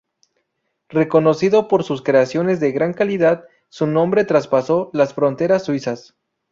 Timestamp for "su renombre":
3.69-4.25